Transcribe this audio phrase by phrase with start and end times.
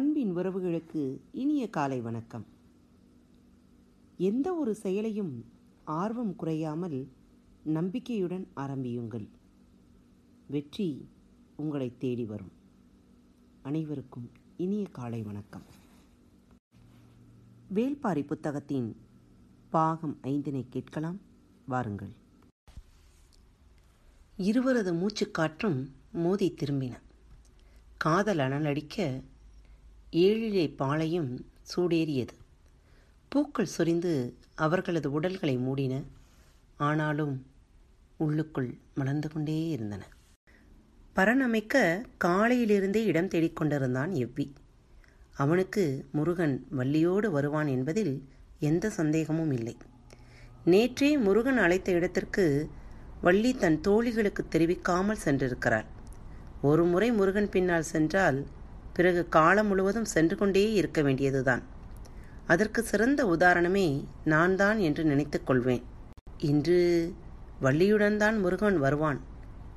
[0.00, 2.46] அன்பின் உறவுகளுக்கு இனிய காலை வணக்கம்.
[4.16, 5.44] எந்த ஒரு செயலையும்
[5.84, 7.08] ஆர்வம் குறையாமல்
[7.62, 9.28] நம்பிக்கையுடன் ஆரம்பியுங்கள்.
[10.46, 11.08] வெற்றி
[11.56, 12.52] உங்களை தேடி வரும்.
[13.62, 15.62] அனைவருக்கும் இனிய காலை வணக்கம்.
[17.74, 18.96] வேல்பாரி புத்தகத்தின்
[19.70, 21.20] பாகம் ஐந்தினை கேட்கலாம்.
[21.66, 22.12] வாருங்கள்.
[24.36, 26.96] இருவரது மூச்சுக்காற்றும் மோதி திரும்பின.
[27.96, 29.22] காதல் அனலடிக்க
[30.12, 31.44] ஏழிலை பாளையும்
[31.76, 32.34] சூடேறியது.
[33.28, 36.02] பூக்கள் சொரிந்து அவர்களது உடல்களை மூடின
[36.76, 37.46] ஆனாலும்
[38.16, 40.06] உள்ளுக்குள் மலர்ந்து கொண்டே இருந்தன.
[41.16, 44.52] பரணமைக்க காலையிலிருந்தே இடம் தேடிக்கொண்டிருந்தான் எவ்வி.
[45.34, 48.28] அவனுக்கு முருகன் வள்ளியோடு வருவான் என்பதில்
[48.60, 49.76] எந்த சந்தேகமும் இல்லை.
[50.66, 52.70] நேற்றே முருகன் அழைத்த இடத்திற்கு
[53.20, 55.86] வள்ளி தன் தோழிகளுக்கு தெரிவிக்காமல் சென்றிருக்கிறாள்.
[56.62, 58.46] ஒரு முறை முருகன் பின்னால் சென்றால்
[58.92, 61.62] பிறகு காலம் முழுவதும் சென்று கொண்டே இருக்க வேண்டியதுதான்.
[62.46, 63.88] அதற்கு சிறந்த உதாரணமே
[64.24, 65.84] நான் தான் என்று நினைத்துக் கொள்வேன்.
[66.50, 66.78] இன்று
[67.62, 69.20] வள்ளியுடன் தான் முருகன் வருவான்.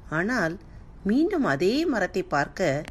[0.10, 0.56] ஆனால்
[1.04, 2.84] மீண்டும் அதே மரத்தை பார்க்க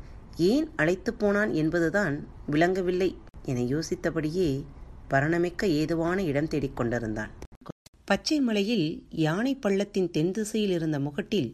[0.51, 2.14] ஏன் அழைத்து போனான் என்பதுதான்
[2.47, 3.11] விளங்கவில்லை
[3.42, 4.51] என யோசித்தபடியே
[5.11, 7.33] பரணமிக்க ஏதுவான இடம் தேடிக் கொண்டிருந்தான்.
[8.05, 8.86] பச்சை மலையில்
[9.25, 11.51] யானை பள்ளத்தின் தென் திசையில் இருந்த முகட்டில்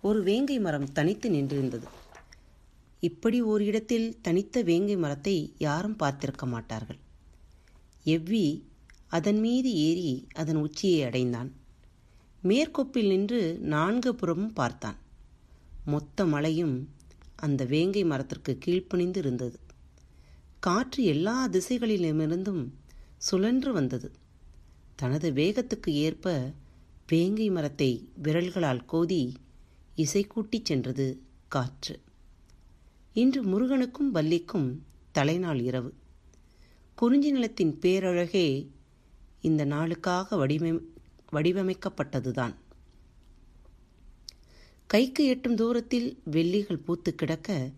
[0.00, 1.86] ஒரு வேங்கை மரம் தனித்து நின்றிருந்தது.
[3.00, 6.98] இப்படி ஓர் இடத்தில் தனித்த வேங்கை மரத்தை யாரும் பார்த்திருக்க மாட்டார்கள்.
[8.04, 8.62] எவ்வி
[9.08, 11.50] அதன் மீது ஏறி அதன் உச்சியை அடைந்தான்.
[12.42, 14.98] மேற்கொப்பில் நின்று நான்கு புறமும் பார்த்தான்.
[15.84, 16.76] மொத்த மலையும்
[17.36, 19.58] அந்த வேங்கை மரத்திற்கு கீழ்ப்பணிந்து இருந்தது
[20.60, 22.62] காற்று எல்லா திசைகளிலுமிருந்தும்
[23.16, 24.08] சுழன்று வந்தது.
[24.96, 26.52] தனது வேகத்துக்கு ஏற்ப
[27.08, 27.90] வேங்கை மரத்தை
[28.22, 29.22] விரல்களால் கோதி
[29.94, 31.06] இசை கூட்டிச் சென்றது
[31.48, 31.94] காற்று.
[33.12, 35.94] இன்று முருகனுக்கும் வள்ளிக்கும் தலைநாள் இரவு.
[36.94, 38.68] குறிஞ்சி நிலத்தின் பேரழகே
[39.40, 40.80] இந்த நாளுக்காக வடிவமை
[41.32, 42.54] வடிவமைக்கப்பட்டதுதான்.
[44.86, 47.70] கைக்கு எட்டும் தூரத்தில் வெள்ளிகள் பூத்து கிடக்க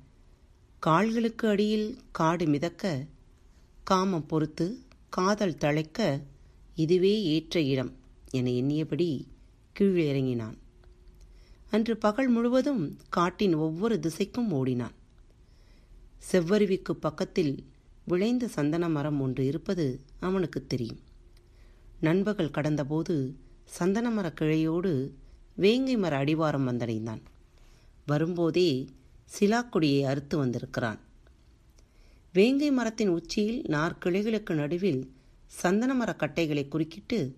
[0.78, 3.04] கால்களுக்கு அடியில் காடு மிதக்க
[3.84, 4.78] காமம் பொறுத்து
[5.08, 6.22] காதல் தழைக்க
[6.74, 7.96] இதுவே ஏற்ற இடம்
[8.30, 9.26] என எண்ணியபடி
[9.72, 10.58] கீழே இறங்கினான்
[11.70, 15.00] அன்று பகல் முழுவதும் காட்டின் ஒவ்வொரு திசைக்கும் ஓடினான்.
[16.30, 17.66] செவ்வருவிக்கு பக்கத்தில்
[18.04, 21.00] விளைந்த சந்தன மரம் ஒன்று இருப்பது அவனுக்கு தெரியும்.
[22.00, 23.34] நண்பகல் கடந்தபோது
[23.64, 25.10] சந்தன மர கிளையோடு
[25.56, 27.20] வேங்கை மர அடிவாரம் வந்தடைந்தான்.
[28.06, 28.88] வரும்போதே
[29.38, 31.00] சிலாக்குடியை அறுத்து வந்திருக்கிறான்.
[32.32, 35.12] வேங்கை மரத்தின் உச்சியில் நாற்கிளைகளுக்கு நடுவில்
[35.46, 37.36] சந்தன மர கட்டைகளை குறுக்கிட்டு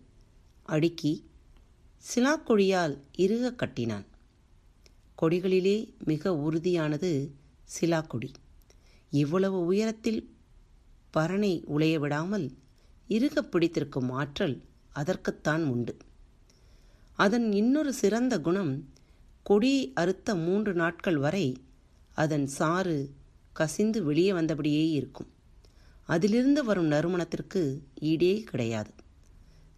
[0.62, 1.30] அடுக்கி
[2.14, 4.04] சிலாக்கொடியால் இறுக கட்டினான்.
[5.22, 7.30] கொடிகளிலே மிக உறுதியானது
[7.80, 8.30] சிலாக்கொடி.
[9.20, 10.20] இவ்வளவு உயரத்தில்
[11.10, 12.46] பரணை உலைய விடாமல்
[13.08, 14.56] இறுக பிடித்திருக்கும் ஆற்றல்
[14.94, 15.94] அதற்குத்தான் உண்டு.
[17.18, 18.72] அதன் இன்னொரு சிறந்த குணம்
[19.42, 21.46] கொடி அறுத்த மூன்று நாட்கள் வரை
[22.14, 22.96] அதன் சாறு
[23.52, 25.30] கசிந்து வெளியே வந்தபடியே இருக்கும்.
[26.08, 27.62] அதிலிருந்து வரும் நறுமணத்திற்கு
[28.00, 28.92] ஈடே கிடையாது.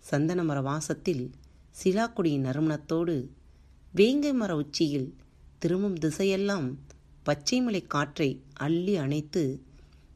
[0.01, 1.25] சந்தன மர வாசத்தில்
[1.85, 3.17] சிலாக்குடியின் நறுமணத்தோடு
[3.93, 5.09] வேங்கை மர உச்சியில்
[5.59, 6.69] திரும்பும் திசையெல்லாம்
[7.27, 9.63] பச்சைமலை காற்றை அள்ளி அணைத்து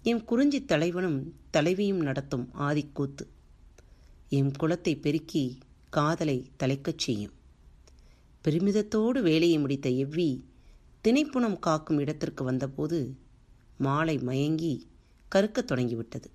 [0.03, 3.27] எம் குறிஞ்சி தலைவனும் தலைவியும் நடத்தும் ஆதிக்கூத்து.
[4.29, 5.59] எம் குலத்தை பெருக்கி
[5.91, 7.33] காதலை தலைக்கச் செய்யும்.
[8.45, 10.41] பெருமிதத்தோடு வேலையை முடித்த எவ்வி
[11.05, 13.17] திணைப்புணம் காக்கும் இடத்திற்கு வந்தபோது
[13.79, 14.87] மாலை மயங்கி
[15.29, 16.31] கருக்கத் தொடங்கிவிட்டது.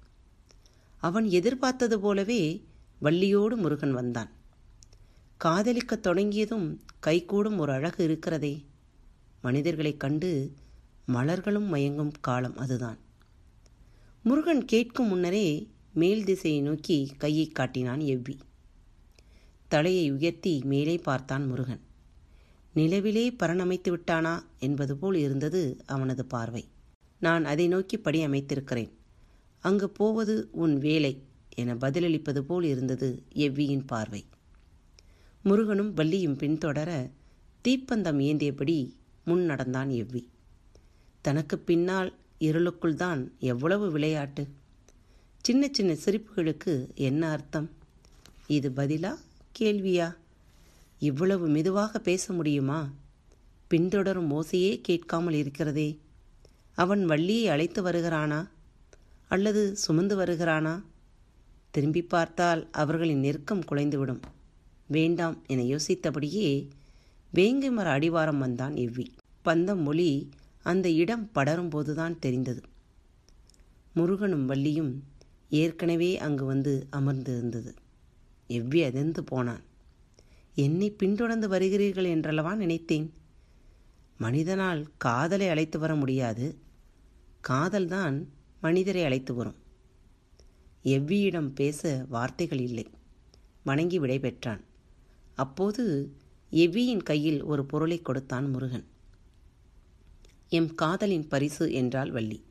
[0.97, 2.63] அவன் எதிர்பார்த்தது போலவே
[3.01, 4.31] வள்ளியோடு முருகன் வந்தான்.
[5.37, 8.65] காதலிக்கத் தொடங்கியதும் கைகூடும் ஒரு அழகு இருக்கிறதே.
[9.41, 10.51] மனிதர்களைக் கண்டு
[11.07, 12.97] மலர்களும் மயங்கும் காலம் அதுதான்.
[14.23, 18.37] முருகன் கேட்கும் முன்னரே மேல் திசையை நோக்கி கையை காட்டினான் எவ்வி.
[19.67, 21.79] தலையை உயர்த்தி மேலே பார்த்தான் முருகன்.
[22.75, 26.67] நிலவிலே பரணமைத்து விட்டானா என்பது போல் இருந்தது அவனது பார்வை.
[27.19, 28.91] நான் அதை நோக்கி படி அமைத்திருக்கிறேன்.
[29.59, 31.23] அங்கு போவது உன் வேலை
[31.55, 34.25] என பதிலளிப்பது போல் இருந்தது எவ்வியின் பார்வை.
[35.43, 37.09] முருகனும் வள்ளியும் பின்தொடர
[37.67, 38.91] தீப்பந்தம் ஏந்தியபடி
[39.25, 40.33] முன் நடந்தான் எவ்வி.
[41.25, 44.43] தனக்கு பின்னால் இருளுக்குள் தான் எவ்வளவு விளையாட்டு?
[45.41, 47.69] சின்ன சின்ன சிரிப்புகளுக்கு என்ன அர்த்தம்?
[48.47, 49.11] இது பதிலா
[49.59, 50.07] கேள்வியா?
[50.99, 52.79] இவ்வளவு மெதுவாக பேச முடியுமா?
[53.69, 55.99] பின்தொடரும் ஓசையே கேட்காமல் இருக்கிறதே.
[56.73, 58.47] அவன் வள்ளியை அழைத்து வருகிறானா?
[59.27, 60.81] அல்லது சுமந்து வருகிறானா?
[61.71, 64.21] திரும்பி பார்த்தால் அவர்களின் நெருக்கம் குலைந்துவிடும்.
[64.87, 66.49] வேண்டாம் என யோசித்தபடியே
[67.31, 69.07] வேங்கை மர அடிவாரம் வந்தான் எவ்வி.
[69.45, 70.09] பந்தம் மொழி
[70.65, 72.61] அந்த இடம் படரும்போதுதான் தெரிந்தது.
[73.93, 74.93] முருகனும் வள்ளியும்
[75.49, 77.71] ஏற்கனவே அங்கு வந்து அமர்ந்து இருந்தது
[78.49, 79.63] எவ்வி அதிர்ந்து போனான்.
[80.57, 83.07] என்னை பின்தொடர்ந்து வருகிறீர்கள் என்றல்லவா நினைத்தேன்.
[84.17, 86.45] மனிதனால் காதலை அழைத்து வர முடியாது.
[87.47, 88.17] காதல்தான்
[88.61, 89.57] மனிதரை அழைத்து வரும்.
[90.85, 92.85] எவ்வியிடம் பேச வார்த்தைகள் இல்லை.
[93.63, 94.63] வணங்கி விடை பெற்றான்
[95.35, 95.83] அப்போது
[96.51, 98.85] எவ்வியின் கையில் ஒரு பொருளை கொடுத்தான் முருகன்.
[100.49, 102.43] எம் காதலின் பரிசு என்றாள் வள்ளி.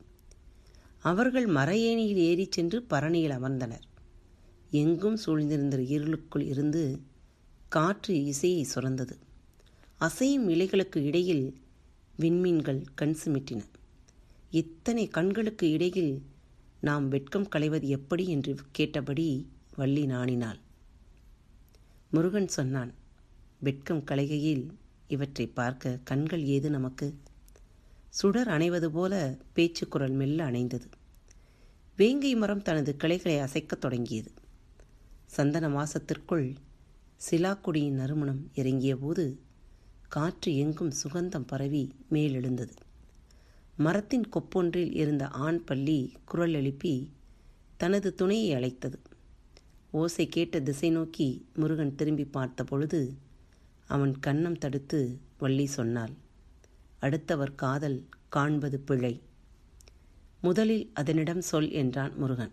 [0.99, 3.85] அவர்கள் மரையேணியில் ஏறிச் சென்று பரணியில் அமர்ந்தனர்.
[4.71, 7.01] எங்கும் சூழ்ந்திருந்த இருளுக்குள் இருந்து
[7.69, 9.15] காற்று இசையை சுரந்தது.
[9.99, 11.61] அசையும் இலைகளுக்கு இடையில்
[12.19, 13.61] விண்மீன்கள் கண் சிமிட்டின.
[14.51, 16.21] இத்தனை கண்களுக்கு இடையில்
[16.81, 20.59] நாம் வெட்கம் களைவது எப்படி என்று கேட்டபடி வள்ளி நாணினாள்.
[22.11, 22.93] முருகன் சொன்னான்
[23.59, 24.71] வெட்கம் களைகையில்
[25.07, 27.15] இவற்றை பார்க்க கண்கள் ஏது நமக்கு?
[28.21, 30.87] சுடர் அணைவது போல பேச்சுக்குரல் மெல்ல அணைந்தது.
[31.95, 34.31] வேங்கை மரம் தனது கிளைகளை அசைக்கத் தொடங்கியது.
[35.25, 36.55] சந்தன மாசத்திற்குள்
[37.29, 39.39] சிலாக்குடியின் நறுமணம் இறங்கிய போது
[40.07, 42.71] காற்று எங்கும் சுகந்தம் பரவி மேலெழுந்தது.
[43.77, 47.11] மரத்தின் கொப்பொன்றில் இருந்த ஆண் பள்ளி குரல் எழுப்பி
[47.77, 48.99] தனது துணையை அழைத்தது.
[49.91, 53.15] ஓசை கேட்ட திசை நோக்கி முருகன் திரும்பி பார்த்த பொழுது
[53.85, 56.23] அவன் கன்னம் தடுத்து வள்ளி சொன்னாள்.
[57.05, 59.21] அடுத்தவர் காதல் காண்பது பிழை.
[60.41, 62.51] முதலில் அதனிடம் சொல் என்றான் முருகன்.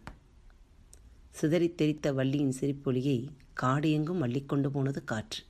[1.31, 5.45] சிதறித் தெரித்த வள்ளியின் சிரிப்பொலியை காடு எங்கும் அள்ளிக்கொண்டு போனது காற்று.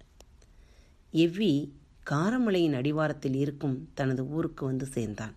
[1.13, 1.71] எவ்வி
[2.11, 5.35] காரமலையின் அடிவாரத்தில் இருக்கும் தனது ஊருக்கு வந்து சேர்ந்தான்.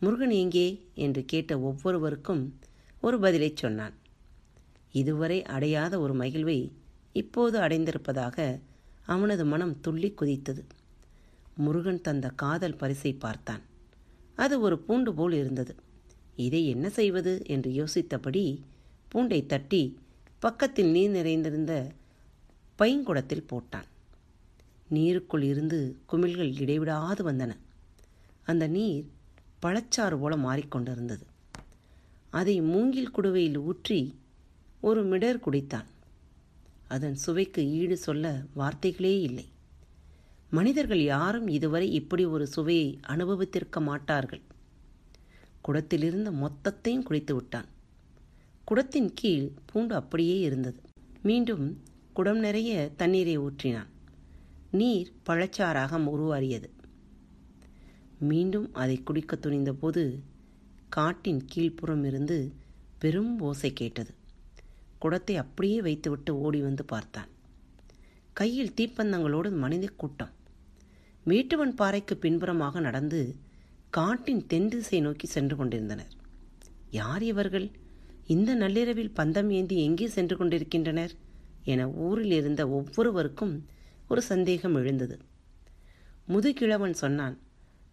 [0.00, 0.86] முருகன் எங்கே?
[0.94, 2.58] என்று கேட்ட ஒவ்வொருவருக்கும்
[3.00, 3.94] ஒரு பதிலைச் சொன்னான்.
[4.92, 6.72] இதுவரை அடையாத ஒரு மகிழ்வை
[7.12, 8.60] இப்போது அடைந்திருப்பதாக
[9.06, 10.64] அவனது மனம் துள்ளி குதித்தது.
[11.56, 13.62] முருகன் தந்த காதல் பரிசை பார்த்தான்.
[14.34, 15.74] அது ஒரு பூண்டு போல் இருந்தது.
[16.36, 18.60] இதை என்ன செய்வது என்று யோசித்தபடி
[19.14, 19.98] பூண்டை தட்டி
[20.38, 21.92] பக்கத்தில் நீர் நிறைந்திருந்த
[22.78, 23.88] பைங்குடத்தில் போட்டான்.
[24.90, 27.52] நீருக்குள் இருந்து குமிழ்கள் இடைவிடாது வந்தன.
[28.44, 29.06] அந்த நீர்
[29.62, 31.24] பழச்சாறு போல மாறிக்கொண்டிருந்தது.
[32.30, 34.14] அதை மூங்கில் குடுவையில் ஊற்றி
[34.80, 35.88] ஒரு மிடர் குடித்தான்.
[36.88, 39.46] அதன் சுவைக்கு ஈடு சொல்ல வார்த்தைகளே இல்லை.
[40.50, 44.40] மனிதர்கள் யாரும் இதுவரை இப்படி ஒரு சுவையை அனுபவித்திருக்க மாட்டார்கள்.
[45.68, 47.64] குடத்திலிருந்த மொத்தத்தையும் குடித்து விட்டான்.
[48.70, 50.80] குடத்தின் கீழ் பூண்டு அப்படியே இருந்தது.
[51.22, 51.82] மீண்டும்
[52.12, 53.86] குடம் நிறைய தண்ணீரை ஊற்றினான்.
[54.70, 56.68] நீர் பழச்சாறாக உருவாறியது.
[58.18, 60.20] மீண்டும் அதை குடிக்க துணிந்தபோது
[60.88, 62.52] காட்டின் கீழ்ப்புறம் இருந்து
[62.98, 64.14] பெரும் ஓசை கேட்டது.
[64.98, 67.28] குடத்தை அப்படியே வைத்துவிட்டு ஓடி வந்து பார்த்தான்.
[68.32, 70.34] கையில் தீப்பந்தங்களோடு மனித கூட்டம்.
[71.30, 73.34] மேட்டுவன் பாறைக்கு பின்புறமாக நடந்து
[73.90, 76.12] காட்டின் தென் திசை நோக்கி சென்று கொண்டிருந்தனர்.
[76.90, 77.70] யார் இவர்கள்?
[78.26, 81.10] இந்த நள்ளிரவில் பந்தம் ஏந்தி எங்கே சென்று கொண்டிருக்கின்றனர்?
[81.64, 83.66] என ஊரில் இருந்த ஒவ்வொருவருக்கும்
[84.08, 85.18] ஒரு சந்தேகம் எழுந்தது.
[86.28, 87.38] முதுகிழவன் சொன்னான்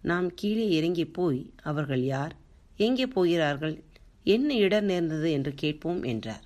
[0.02, 2.36] நாம் கீழே இறங்கி போய் அவர்கள் யார்?
[2.78, 3.84] எங்கே போகிறார்கள்?
[4.24, 6.44] என்ன இடர் நேர்ந்தது என்று கேட்போம் என்றார்.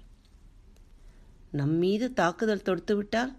[1.52, 3.34] நம் மீது தாக்குதல் தொடுத்துவிட்டால்?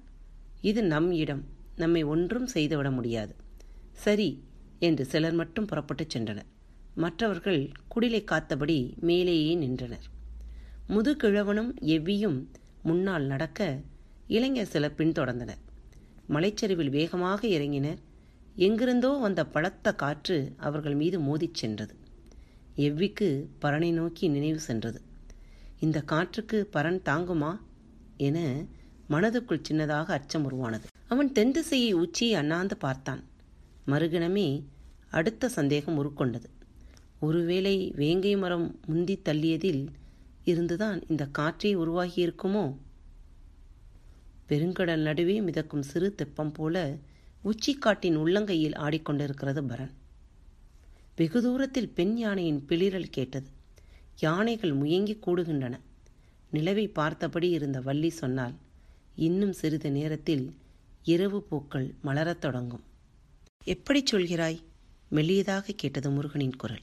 [0.60, 1.56] இது நம் இடம்.
[1.78, 3.34] நம்மை ஒன்றும் செய்துவிட முடியாது.
[3.92, 4.28] சரி
[4.78, 6.48] என்று சிலர் மட்டும் புறப்பட்டுச் சென்றனர்.
[6.94, 10.06] மற்றவர்கள் குடிலை காத்தபடி மேலேயே நின்றனர்.
[10.88, 12.38] முதுகிழவனும் எவ்வியும்
[12.82, 13.60] முன்னால் நடக்க
[14.26, 15.62] இளைஞர் சிலர் பின்தொடர்ந்தனர்.
[16.26, 17.98] மலைச்சரிவில் வேகமாக இறங்கினர்.
[18.54, 21.94] எங்கிருந்தோ வந்த பலத்த காற்று அவர்கள் மீது மோதிச் சென்றது.
[22.76, 23.28] எவ்விக்கு
[23.60, 25.00] பரனை நோக்கி நினைவு சென்றது.
[25.80, 27.52] இந்த காற்றுக்கு பரன் தாங்குமா?
[28.16, 28.38] என
[29.10, 30.86] மனதுக்குள் சின்னதாக அச்சம் உருவானது.
[31.08, 33.24] அவன் தென் திசையை உச்சியை அண்ணாந்து பார்த்தான்.
[33.86, 34.62] மறுகணமே
[35.10, 36.44] அடுத்த சந்தேகம் உருக்கொண்டது.
[37.20, 39.86] ஒருவேளை வேங்கை மரம் முந்தி தள்ளியதில்
[40.44, 42.76] இருந்துதான் இந்த காற்றே உருவாகியிருக்குமோ?
[44.48, 46.96] பெருங்கடல் நடுவே மிதக்கும் சிறு தெப்பம் போல
[47.44, 49.92] உச்சிக்காட்டின் உள்ளங்கையில் ஆடிக்கொண்டிருக்கிறது பரன்.
[51.16, 53.48] வெகு தூரத்தில் பெண் யானையின் பிளிரல் கேட்டது.
[54.18, 55.78] யானைகள் முயங்கி கூடுகின்றன.
[56.52, 58.54] நிலவை பார்த்தபடி இருந்த வள்ளி சொன்னால்
[59.16, 60.54] இன்னும் சிறிது நேரத்தில்
[61.08, 62.82] இரவு பூக்கள் மலரத் தொடங்கும்.
[63.64, 64.62] எப்படி சொல்கிறாய்?
[65.12, 66.82] மெல்லியதாக கேட்டது முருகனின் குரல்.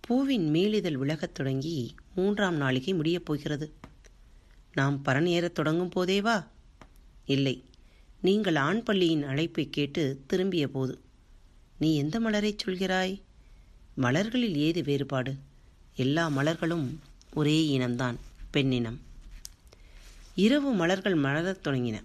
[0.00, 3.74] பூவின் மேலிதழ் விலகத் தொடங்கி மூன்றாம் நாளிகை முடியப் போகிறது.
[4.72, 6.46] நாம் பரன் ஏறத் தொடங்கும் போதேவா
[7.26, 7.64] இல்லை.
[8.20, 11.00] நீங்கள் ஆண் பள்ளியின் அழைப்பை கேட்டு திரும்பிய போது.
[11.78, 13.22] நீ எந்த மலரைச் சொல்கிறாய்?
[13.96, 15.34] மலர்களில் ஏது வேறுபாடு?
[15.96, 16.98] எல்லா மலர்களும்
[17.34, 18.16] ஒரே இனம்தான்
[18.52, 18.98] பெண்ணினம்.
[20.34, 22.02] இரவு மலர்கள் மலரத் தொடங்கின.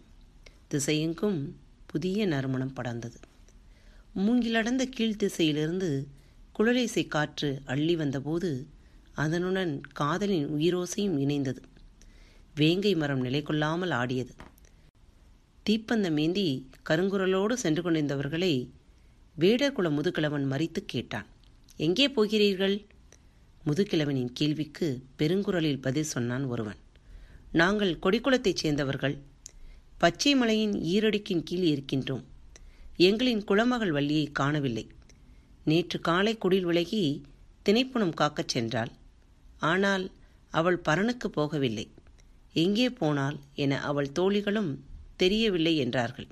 [0.72, 3.16] திசையெங்கும் புதிய நறுமணம் படர்ந்தது.
[4.16, 6.06] மூங்கிலடர்ந்த கீழ்த்திசையிலிருந்து
[6.60, 8.68] குழலேசை காற்று அள்ளி வந்தபோது
[9.14, 11.62] அதனுடன் காதலின் உயிரோசையும் இணைந்தது.
[12.56, 14.34] வேங்கை மரம் நிலை கொள்ளாமல் ஆடியது.
[15.70, 18.70] தீப்பந்தம் ஏந்தி கருங்குரலோடு சென்று கொண்டிருந்தவர்களை
[19.40, 21.26] வேடர்குல முதுகிழவன் மறித்து கேட்டான்.
[21.78, 22.86] எங்கே போகிறீர்கள்?
[23.66, 26.76] முதுகிழவனின் கேள்விக்கு பெருங்குரலில் பதில் சொன்னான் ஒருவன்.
[27.52, 29.30] நாங்கள் கொடிக்குளத்தைச் சேர்ந்தவர்கள்.
[30.02, 32.24] பச்சை மலையின் ஈரடிக்கின் கீழ் இருக்கின்றோம்.
[32.98, 34.88] எங்களின் குளமகள் வள்ளியை காணவில்லை.
[35.64, 37.22] நேற்று காலை குடில் விலகி
[37.66, 38.92] திணைப்புணம் காக்கச் சென்றாள்.
[39.60, 40.12] ஆனால்
[40.50, 41.86] அவள் பரனுக்கு போகவில்லை.
[42.54, 44.72] எங்கே போனாள் என அவள் தோழிகளும்
[45.16, 46.28] தெரியவில்லை என்றார்கள்.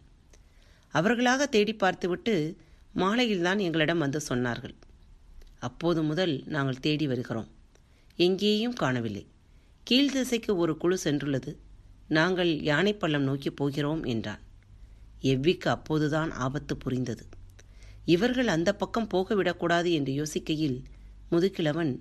[0.94, 2.58] அவர்களாக தேடி பார்த்துவிட்டு
[2.96, 4.76] மாலையில்தான் எங்களிடம் வந்து சொன்னார்கள்.
[5.60, 7.50] அப்போது முதல் நாங்கள் தேடி வருகிறோம்.
[8.16, 9.26] எங்கேயும் காணவில்லை.
[9.84, 11.52] கீழ் திசைக்கு ஒரு குழு சென்றுள்ளது.
[12.10, 14.44] நாங்கள் யானைப்பள்ளம் நோக்கி போகிறோம் என்றான்
[15.22, 17.24] எவ்விக்கு அப்போதுதான் ஆபத்து புரிந்தது.
[18.06, 20.78] இவர்கள் அந்த பக்கம் போகவிடக்கூடாது என்று யோசிக்கையில்
[21.32, 21.92] முதுகிழவன்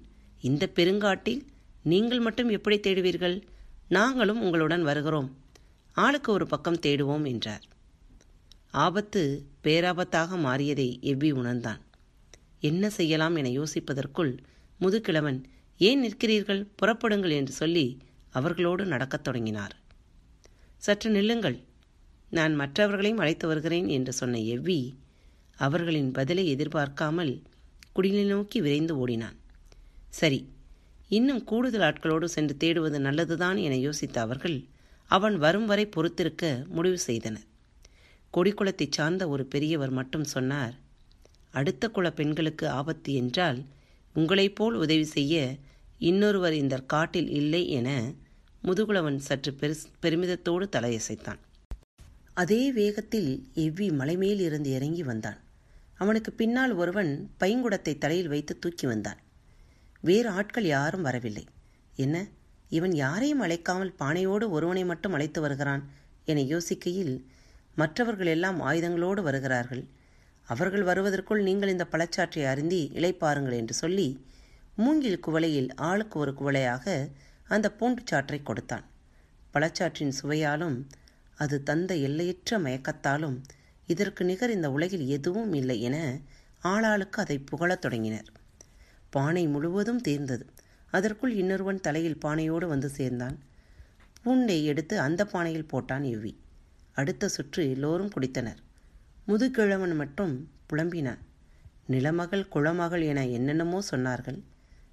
[0.41, 1.41] இந்த பெருங்காட்டில்
[1.83, 3.43] நீங்கள் மட்டும் எப்படி தேடுவீர்கள்?
[3.89, 5.29] நாங்களும் உங்களுடன் வருகிறோம்.
[5.97, 7.65] ஆளுக்கு ஒரு பக்கம் தேடுவோம் என்றார்.
[8.71, 9.23] ஆபத்து
[9.63, 11.83] பேராபத்தாக மாறியதை எவ்வி உணர்ந்தான்.
[12.61, 14.33] என்ன செய்யலாம் என யோசிப்பதற்குள்
[14.81, 15.39] முதுகிழவன்
[15.81, 16.63] ஏன் நிற்கிறீர்கள்?
[16.83, 17.87] புறப்படுங்கள் என்று சொல்லி
[18.31, 19.77] அவர்களோடு நடக்கத் தொடங்கினார்.
[20.83, 21.59] சற்று நில்லுங்கள்.
[22.31, 24.81] நான் மற்றவர்களையும் அழைத்து வருகிறேன் என்று சொன்ன எவ்வி
[25.59, 27.33] அவர்களின் பதிலை எதிர்பார்க்காமல்
[27.97, 29.37] குடிலை நோக்கி விரைந்து ஓடினான்.
[30.11, 30.41] சரி
[31.09, 34.59] இன்னும் கூடுதல் ஆட்களோடு சென்று தேடுவது நல்லதுதான் என யோசித்த அவர்கள்
[35.11, 37.47] அவன் வரும் வரை பொறுத்திருக்க முடிவு செய்தனர்.
[38.35, 40.75] கொடிக்குளத்தைச் சார்ந்த ஒரு பெரியவர் மட்டும் சொன்னார்
[41.51, 43.59] அடுத்த குல பெண்களுக்கு ஆபத்து என்றால்
[44.15, 45.37] உங்களைப் போல் உதவி செய்ய
[46.01, 47.89] இன்னொருவர் இந்த காட்டில் இல்லை என
[48.63, 51.41] முதுகுலவன் சற்று பெரு பெருமிதத்தோடு தலையசைத்தான்.
[52.35, 55.39] அதே வேகத்தில் எவ்வி மலைமேல் இருந்து இறங்கி வந்தான்.
[55.97, 59.21] அவனுக்கு பின்னால் ஒருவன் பைங்குடத்தை தலையில் வைத்து தூக்கி வந்தான்.
[60.01, 61.45] வேறு ஆட்கள் யாரும் வரவில்லை.
[61.97, 62.17] என்ன
[62.71, 65.83] இவன் யாரையும் அழைக்காமல் பானையோடு ஒருவனை மட்டும் அழைத்து வருகிறான்
[66.25, 67.15] என யோசிக்கையில்
[67.75, 69.83] மற்றவர்கள் எல்லாம் ஆயுதங்களோடு வருகிறார்கள்.
[70.49, 74.09] அவர்கள் வருவதற்குள் நீங்கள் இந்த பழச்சாற்றை அருந்தி இழைப்பாருங்கள் என்று சொல்லி
[74.77, 76.87] மூங்கில் குவளையில் ஆளுக்கு ஒரு குவளையாக
[77.49, 78.85] அந்த பூண்டு சாற்றை கொடுத்தான்.
[79.55, 80.79] பழச்சாற்றின் சுவையாலும்
[81.37, 83.37] அது தந்த எல்லையற்ற மயக்கத்தாலும்
[83.87, 85.97] இதற்கு நிகர் இந்த உலகில் எதுவும் இல்லை என
[86.65, 88.29] ஆளாளுக்கு அதை புகழத் தொடங்கினர்.
[89.11, 90.45] பானை முழுவதும் தீர்ந்தது.
[90.91, 93.37] அதற்குள் இன்னொருவன் தலையில் பானையோடு வந்து சேர்ந்தான்.
[94.23, 96.33] பூண்டை எடுத்து அந்த பானையில் போட்டான் எவ்வி
[96.93, 98.61] அடுத்த சுற்று எல்லோரும் குடித்தனர்.
[99.29, 100.35] முதுகிழவன் மட்டும்
[100.71, 101.23] புலம்பினான்.
[101.91, 104.41] நிலமகள் குளமகள் என என்னென்னமோ சொன்னார்கள்.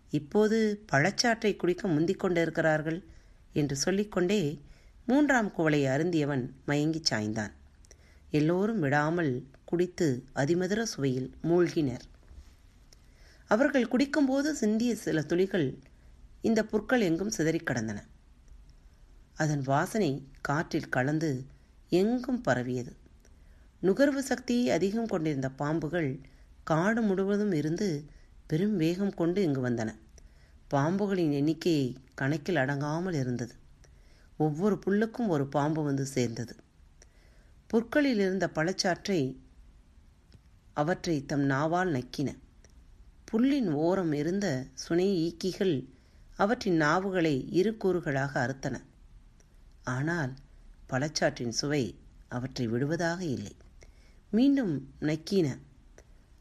[0.10, 3.04] இப்போது பழச்சாற்றை குடிக்க முந்திக் கொண்டிருக்கிறார்கள்
[3.54, 4.62] என்று சொல்லிக்கொண்டே
[5.06, 7.52] மூன்றாம் குவளை அருந்தியவன் மயங்கிச் சாய்ந்தான்.
[8.32, 12.00] எல்லோரும் விடாமல் குடித்து அதிமதுர சுவையில் மூழ்கினர்.
[13.48, 15.78] அவர்கள் குடிக்கும்போது சிந்திய சில துளிகள்
[16.42, 17.98] இந்த புற்கள் எங்கும் சிதறிக் கடந்தன.
[19.34, 21.46] அதன் வாசனை காற்றில் கலந்து
[21.90, 22.96] எங்கும் பரவியது.
[23.82, 26.20] நுகர்வு சக்தியை அதிகம் கொண்டிருந்த பாம்புகள்
[26.64, 28.06] காடு முழுவதும் இருந்து
[28.48, 29.96] பெரும் வேகம் கொண்டு இங்கு வந்தன.
[30.70, 33.54] பாம்புகளின் எண்ணிக்கையை கணக்கில் அடங்காமல் இருந்தது.
[34.38, 36.56] ஒவ்வொரு புல்லுக்கும் ஒரு பாம்பு வந்து சேர்ந்தது.
[37.68, 39.36] புற்களில் இருந்த பழச்சாற்றை
[40.74, 42.38] அவற்றை தம் நாவால் நக்கின.
[43.32, 45.88] புல்லின் ஓரம் இருந்த சுனை ஈக்கிகள்
[46.36, 48.76] அவற்றின் நாவுகளை இரு கூறுகளாக அறுத்தன.
[49.84, 50.34] ஆனால்
[50.90, 53.56] பழச்சாற்றின் சுவை அவற்றை விடுவதாக இல்லை.
[54.30, 55.58] மீண்டும் நக்கின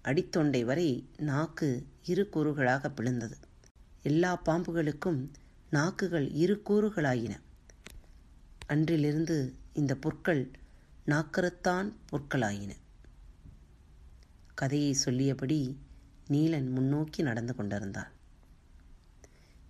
[0.04, 3.34] அடித்தொண்டை வரை நாக்கு இரு கூறுகளாக பிளந்தது.
[4.02, 5.30] எல்லா பாம்புகளுக்கும்
[5.70, 7.40] நாக்குகள் இரு கூறுகளாயின.
[8.66, 10.50] அன்றிலிருந்து இந்த புற்கள்
[11.06, 12.70] நாக்கரத்தான் பொற்களாயின.
[14.54, 15.78] கதையை சொல்லியபடி
[16.30, 18.12] நீலன் முன்னோக்கி நடந்து கொண்டிருந்தான்.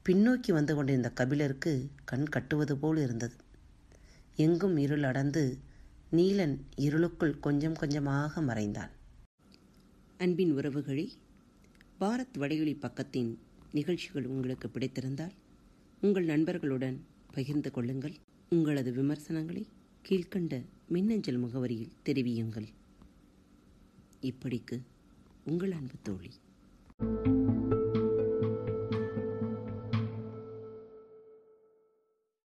[0.08, 3.34] பின்னோக்கி வந்து கொண்டிருந்த கபிலருக்கு கண் கட்டுவது போல் இருந்தது.
[4.36, 5.58] எங்கும் இருள் அடந்து
[6.12, 8.90] நீலன் இருளுக்குள் கொஞ்சம் கொஞ்சமாக மறைந்தான்.
[10.18, 11.08] அன்பின் உறவுகளே
[12.00, 13.36] பாரத் வடையொலி பக்கத்தின்
[13.72, 15.32] நிகழ்ச்சிகள் உங்களுக்கு பிடித்திருந்தால்
[16.00, 17.00] உங்கள் நண்பர்களுடன்
[17.32, 18.14] பகிர்ந்து கொள்ளுங்கள்.
[18.48, 19.66] உங்களது விமர்சனங்களை
[20.08, 22.66] கீழ்கண்ட மின்னஞ்சல் முகவரியில் தெரிவியுங்கள்.
[24.22, 24.80] இப்படிக்கு
[25.44, 26.30] உங்கள் அன்பு தோழி.